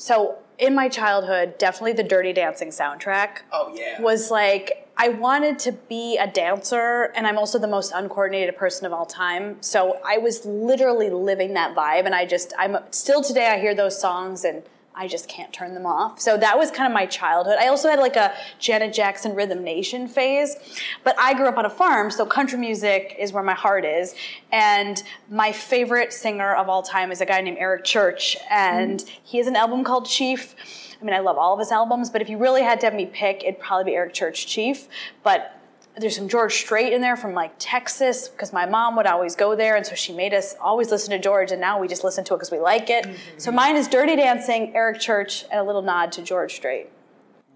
[0.00, 4.00] So in my childhood, definitely the Dirty Dancing soundtrack Oh yeah.
[4.00, 8.86] was like I wanted to be a dancer, and I'm also the most uncoordinated person
[8.86, 9.56] of all time.
[9.62, 13.74] So I was literally living that vibe, and I just I'm still today I hear
[13.74, 14.62] those songs and.
[14.94, 16.20] I just can't turn them off.
[16.20, 17.56] So that was kind of my childhood.
[17.60, 20.56] I also had like a Janet Jackson Rhythm Nation phase,
[21.04, 24.14] but I grew up on a farm, so country music is where my heart is.
[24.50, 29.20] And my favorite singer of all time is a guy named Eric Church, and mm-hmm.
[29.22, 30.54] he has an album called Chief.
[31.00, 32.94] I mean, I love all of his albums, but if you really had to have
[32.94, 34.88] me pick, it'd probably be Eric Church Chief.
[35.22, 35.59] But
[35.96, 39.56] there's some George Strait in there from like Texas because my mom would always go
[39.56, 42.24] there, and so she made us always listen to George, and now we just listen
[42.24, 43.06] to it because we like it.
[43.36, 46.88] So mine is Dirty Dancing, Eric Church, and a little nod to George Strait.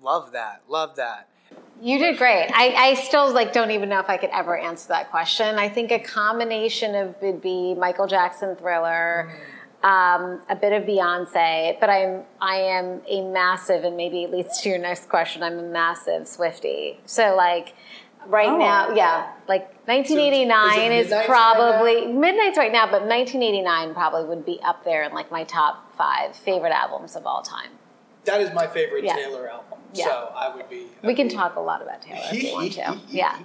[0.02, 0.62] Love that.
[0.68, 1.28] Love that.
[1.80, 2.50] You did great.
[2.54, 5.56] I, I still like don't even know if I could ever answer that question.
[5.56, 9.32] I think a combination of would be Michael Jackson Thriller,
[9.82, 14.60] um, a bit of Beyonce, but I'm I am a massive and maybe it leads
[14.62, 15.42] to your next question.
[15.42, 17.00] I'm a massive Swifty.
[17.06, 17.74] So like
[18.28, 18.56] right Oh.
[18.58, 23.02] now, yeah, like 1989 So is it is, Midnights right probably Midnights right now, but
[23.02, 27.42] 1989 probably would be up there in like my top five favorite albums of all
[27.42, 27.70] time.
[28.24, 29.16] That is my favorite Yeah.
[29.16, 29.78] Taylor album.
[29.92, 30.06] Yeah.
[30.06, 30.87] So I would be.
[31.02, 32.98] We can be- talk a lot about Taylor if you want to.
[33.08, 33.38] Yeah.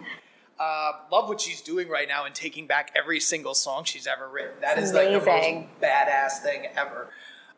[0.59, 4.27] Uh, love what she's doing right now and taking back every single song she's ever
[4.27, 4.59] written.
[4.61, 7.09] That is It's like the most badass thing ever.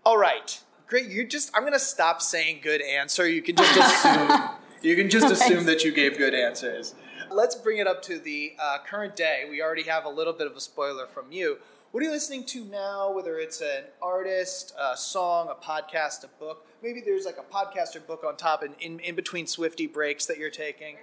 [0.06, 1.08] All right, great.
[1.08, 3.28] You just I'm gonna stop saying good answer.
[3.28, 4.50] You can just assume.
[4.84, 6.94] you can just assume that you gave good answers.
[7.34, 9.46] Let's bring it up to the uh, current day.
[9.50, 11.58] We already have a little bit of a spoiler from you.
[11.92, 13.12] What are you listening to now?
[13.12, 16.66] Whether it's an artist, a song, a podcast, a book.
[16.82, 20.26] Maybe there's like a podcast or book on top and in, in between Swifty breaks
[20.26, 20.96] that you're taking.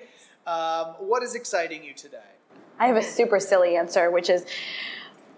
[0.46, 2.18] Um, what is exciting you today?
[2.78, 4.46] I have a super silly answer, which is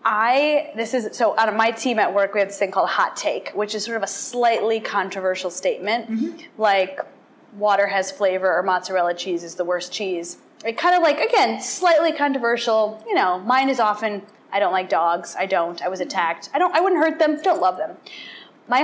[0.04, 2.88] I this is so out of my team at work we have this thing called
[2.88, 7.00] hot take, which is sort of a slightly controversial statement, like
[7.56, 10.38] water has flavor or mozzarella cheese is the worst cheese.
[10.64, 13.02] It kind of like again slightly controversial.
[13.06, 15.36] You know, mine is often I don't like dogs.
[15.38, 15.80] I don't.
[15.82, 16.50] I was attacked.
[16.52, 16.74] I don't.
[16.74, 17.40] I wouldn't hurt them.
[17.42, 17.96] Don't love them.
[18.68, 18.82] My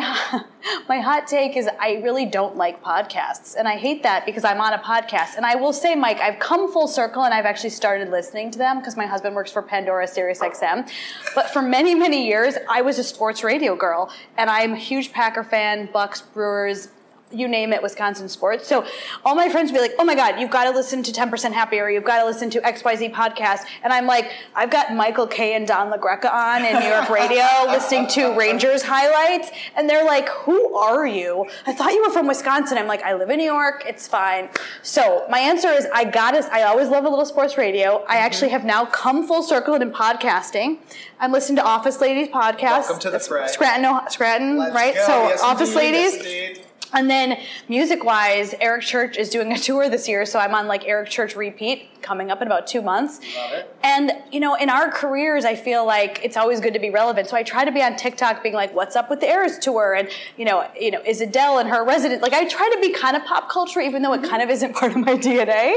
[0.88, 4.60] my hot take is I really don't like podcasts, and I hate that because I'm
[4.60, 5.36] on a podcast.
[5.36, 8.58] And I will say, Mike, I've come full circle, and I've actually started listening to
[8.58, 10.90] them because my husband works for Pandora Sirius XM.
[11.34, 15.12] But for many many years, I was a sports radio girl, and I'm a huge
[15.12, 16.88] Packer fan, Bucks, Brewers.
[17.32, 18.68] You name it, Wisconsin sports.
[18.68, 18.86] So
[19.24, 21.52] all my friends would be like, "Oh my God, you've got to listen to 10%
[21.52, 21.90] Happier.
[21.90, 25.66] You've got to listen to XYZ podcast." And I'm like, "I've got Michael Kay and
[25.66, 30.76] Don LaGreca on in New York radio, listening to Rangers highlights." And they're like, "Who
[30.76, 31.46] are you?
[31.66, 33.82] I thought you were from Wisconsin." I'm like, "I live in New York.
[33.86, 34.48] It's fine."
[34.82, 36.48] So my answer is, I got to.
[36.54, 38.04] I always love a little sports radio.
[38.08, 38.26] I mm-hmm.
[38.26, 40.78] actually have now come full circle in podcasting.
[41.18, 42.82] I'm listening to Office Ladies podcast.
[42.82, 43.48] Welcome to the fray.
[43.48, 44.94] Scranton, Scranton, Let's right?
[44.94, 45.06] go.
[45.06, 45.92] So Yes, Office indeed.
[45.92, 46.24] Ladies.
[46.24, 46.65] Yes.
[46.92, 50.66] And then music wise, Eric Church is doing a tour this year, so I'm on
[50.66, 53.20] like Eric Church repeat coming up in about two months.
[53.36, 53.76] Love it.
[53.82, 57.28] And you know, in our careers, I feel like it's always good to be relevant.
[57.28, 59.94] So I try to be on TikTok, being like, "What's up with the Eras tour?"
[59.94, 62.22] And you know, you know, is Adele and her resident?
[62.22, 64.74] Like I try to be kind of pop culture, even though it kind of isn't
[64.76, 65.74] part of my DNA.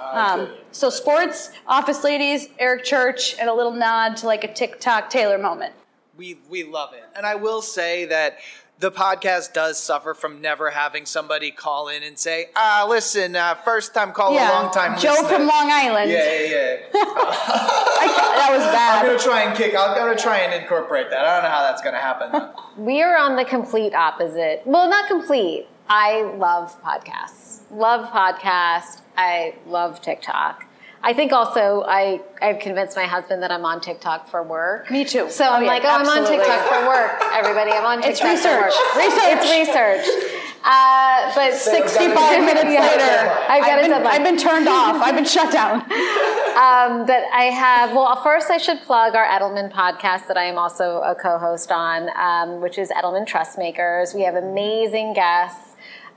[0.00, 5.10] Um, so sports, Office Ladies, Eric Church, and a little nod to like a TikTok
[5.10, 5.74] Taylor moment.
[6.16, 8.38] We we love it, and I will say that
[8.78, 13.54] the podcast does suffer from never having somebody call in and say, "Ah, listen, uh,
[13.54, 16.10] first time caller, long time Joe listener." from Long Island.
[16.10, 16.76] Yeah, yeah, yeah.
[16.94, 18.98] I, that was bad.
[19.00, 19.74] I'm gonna try and kick.
[19.74, 21.24] I'm gonna try and incorporate that.
[21.24, 22.50] I don't know how that's gonna happen.
[22.76, 24.60] We are on the complete opposite.
[24.66, 25.66] Well, not complete.
[25.88, 27.62] I love podcasts.
[27.70, 29.00] Love podcasts.
[29.16, 30.65] I love TikTok.
[31.02, 34.90] I think also I I've convinced my husband that I'm on TikTok for work.
[34.90, 35.30] Me too.
[35.30, 36.26] So Oh, I'm yeah, like, oh, I'm on.
[36.26, 37.22] TikTok for work.
[37.32, 38.74] Everybody, I'm on It's TikTok for research.
[38.74, 38.96] work.
[38.96, 39.38] Research.
[39.38, 40.32] It's research.
[40.68, 42.80] Uh, but 65 minutes Yeah.
[42.80, 44.06] later, I've got I've been.
[44.06, 44.96] I've been turned off.
[45.00, 45.82] I've been shut down.
[45.82, 47.92] um, that I have.
[47.94, 52.08] Well, first I should plug our Edelman podcast that I am also a co-host on,
[52.16, 54.12] um, which is Edelman Trust Makers.
[54.12, 55.65] We have amazing guests.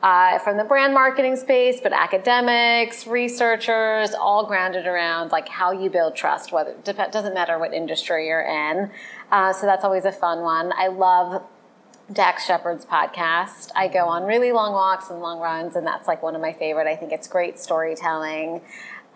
[0.01, 5.89] Uh, from the brand marketing space, but academics, researchers, all grounded around like how you
[5.89, 6.53] build trust.
[6.53, 8.89] Whether it doesn't matter what industry you're in,
[9.29, 10.71] uh, so that's always a fun one.
[10.77, 11.43] I love
[12.13, 13.71] Dax Shepard's podcast.
[13.75, 16.53] I go on really long walks and long runs, and that's like one of my
[16.53, 16.87] favorite.
[16.87, 18.61] I think it's great storytelling.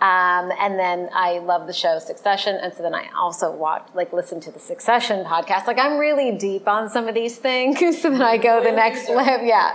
[0.01, 4.11] Um, and then I love the show Succession, and so then I also watch, like,
[4.11, 5.65] listen to the Succession podcast.
[5.65, 9.07] Like, I'm really deep on some of these things, so then I go the next
[9.07, 9.47] level.
[9.47, 9.73] Yeah,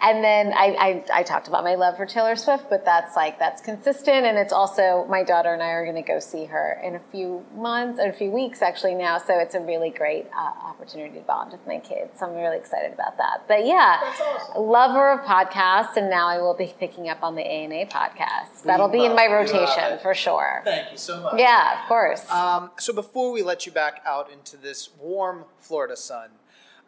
[0.00, 3.38] and then I, I, I talked about my love for Taylor Swift, but that's like
[3.38, 6.80] that's consistent, and it's also my daughter and I are going to go see her
[6.84, 9.18] in a few months, in a few weeks actually now.
[9.18, 12.18] So it's a really great uh, opportunity to bond with my kids.
[12.18, 13.44] So I'm really excited about that.
[13.48, 14.62] But yeah, awesome.
[14.62, 17.86] lover of podcasts, and now I will be picking up on the A and A
[17.86, 18.62] podcast.
[18.64, 20.62] That'll be in my rotation rotation for sure.
[20.64, 21.34] Thank you so much.
[21.38, 22.30] Yeah, of course.
[22.30, 26.30] Um, so before we let you back out into this warm Florida sun,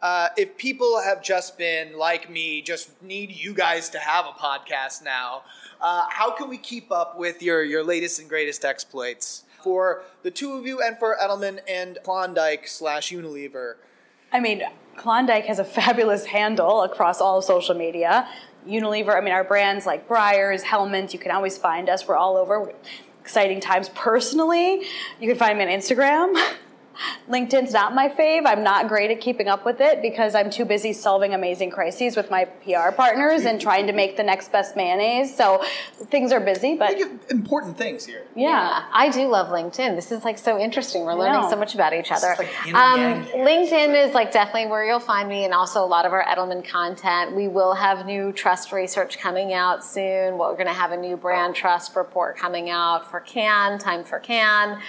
[0.01, 4.31] uh, if people have just been like me, just need you guys to have a
[4.31, 5.43] podcast now,
[5.79, 10.31] uh, how can we keep up with your, your latest and greatest exploits for the
[10.31, 13.75] two of you and for Edelman and Klondike slash Unilever?
[14.31, 14.63] I mean,
[14.97, 18.27] Klondike has a fabulous handle across all of social media.
[18.67, 22.07] Unilever, I mean, our brands like Breyers, Hellmann's, you can always find us.
[22.07, 22.73] We're all over.
[23.19, 23.89] Exciting times.
[23.89, 24.81] Personally,
[25.19, 26.35] you can find me on Instagram.
[27.29, 28.45] LinkedIn's not my fave.
[28.45, 32.15] I'm not great at keeping up with it because I'm too busy solving amazing crises
[32.15, 35.35] with my PR partners and trying to make the next best mayonnaise.
[35.35, 35.63] So
[35.93, 38.25] things are busy, but important things here.
[38.35, 38.49] Yeah.
[38.49, 38.85] yeah.
[38.91, 39.95] I do love LinkedIn.
[39.95, 41.05] This is like so interesting.
[41.05, 42.35] We're learning so much about each other.
[42.37, 46.13] Like um, LinkedIn is like definitely where you'll find me, and also a lot of
[46.13, 47.35] our Edelman content.
[47.35, 50.37] We will have new trust research coming out soon.
[50.37, 54.19] We're going to have a new brand trust report coming out for Can Time for
[54.19, 54.81] Cannes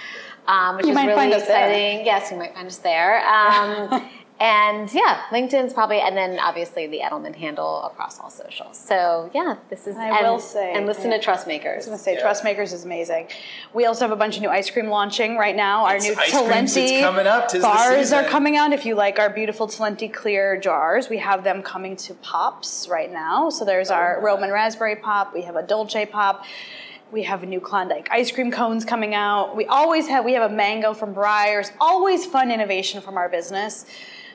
[0.47, 2.05] um, which you is really exciting.
[2.05, 3.25] Yes, you might find us there.
[3.27, 8.77] Um, and yeah, LinkedIn's probably, and then obviously the Edelman handle across all socials.
[8.77, 9.95] So yeah, this is.
[9.95, 11.17] I and, will say, and listen yeah.
[11.17, 11.73] to Trust Makers.
[11.73, 12.21] I was going to say, yeah.
[12.21, 13.29] Trust Makers is amazing.
[13.73, 15.85] We also have a bunch of new ice cream launching right now.
[15.85, 17.51] Our it's new Talenti coming up.
[17.61, 18.73] bars are coming out.
[18.73, 23.11] If you like our beautiful Talenti clear jars, we have them coming to pops right
[23.11, 23.49] now.
[23.49, 25.33] So there's oh, our Roman raspberry pop.
[25.33, 26.43] We have a Dolce pop.
[27.13, 29.55] We have a new Klondike ice cream cones coming out.
[29.55, 31.71] We always have we have a mango from Breyers.
[31.79, 33.85] Always fun innovation from our business.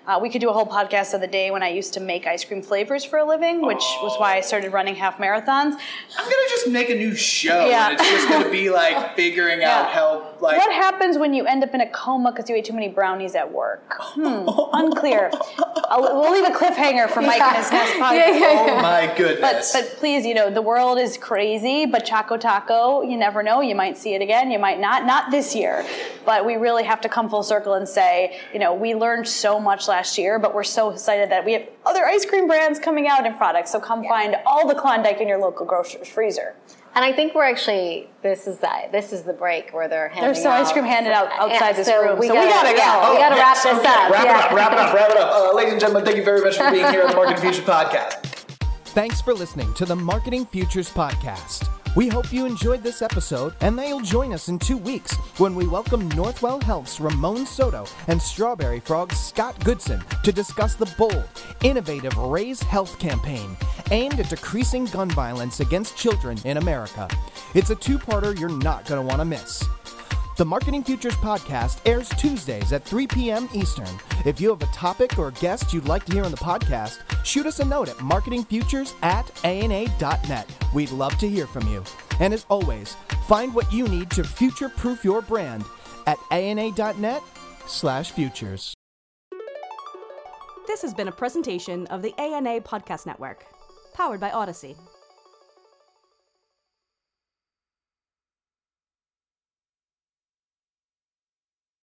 [0.08, 2.26] Uh, we could do a whole podcast of the day when I used to make
[2.26, 4.04] ice cream flavors for a living, which oh.
[4.04, 5.74] was why I started running half marathons.
[6.16, 7.90] I'm gonna just make a new show, yeah.
[7.90, 9.80] and it's just gonna be like figuring yeah.
[9.80, 10.34] out how.
[10.40, 12.88] Like, what happens when you end up in a coma because you ate too many
[12.88, 13.96] brownies at work?
[13.98, 15.30] Hmm, unclear.
[15.90, 17.48] I'll, we'll leave a cliffhanger for Mike yeah.
[17.48, 18.40] and his next podcast.
[18.40, 19.72] Yeah, oh my goodness!
[19.72, 21.84] But, but please, you know the world is crazy.
[21.84, 23.60] But Choco Taco, you never know.
[23.60, 24.50] You might see it again.
[24.50, 25.04] You might not.
[25.04, 25.84] Not this year,
[26.24, 29.60] but we really have to come full circle and say, you know, we learned so
[29.60, 32.78] much last last year, but we're so excited that we have other ice cream brands
[32.78, 33.72] coming out in products.
[33.72, 34.10] So come yeah.
[34.10, 36.54] find all the Klondike in your local grocer's freezer.
[36.94, 40.24] And I think we're actually this is that this is the break where they're handing
[40.24, 40.66] there's some out.
[40.66, 42.18] ice cream handed out outside yeah, this so room.
[42.18, 42.76] We so gotta, we gotta go.
[42.76, 44.10] Yeah, we gotta wrap this up.
[44.12, 44.38] Wrap yeah.
[44.38, 44.52] it up.
[44.52, 44.94] Wrap it up.
[44.94, 45.34] Wrap it up.
[45.34, 47.64] Uh, ladies and gentlemen, thank you very much for being here on the Marketing Futures
[47.64, 48.12] podcast.
[48.94, 51.77] Thanks for listening to the Marketing Futures podcast.
[51.98, 55.56] We hope you enjoyed this episode and that you'll join us in two weeks when
[55.56, 61.28] we welcome Northwell Health's Ramon Soto and Strawberry Frog's Scott Goodson to discuss the bold,
[61.64, 63.56] innovative Raise Health campaign
[63.90, 67.08] aimed at decreasing gun violence against children in America.
[67.54, 69.68] It's a two parter you're not going to want to miss.
[70.38, 73.48] The Marketing Futures podcast airs Tuesdays at 3 p.m.
[73.52, 73.88] Eastern.
[74.24, 77.44] If you have a topic or guest you'd like to hear on the podcast, shoot
[77.44, 80.48] us a note at marketingfutures at ana.net.
[80.72, 81.82] We'd love to hear from you.
[82.20, 82.94] And as always,
[83.26, 85.64] find what you need to future-proof your brand
[86.06, 87.20] at ana.net
[87.66, 88.74] slash futures.
[90.68, 93.44] This has been a presentation of the ANA Podcast Network,
[93.92, 94.76] powered by Odyssey.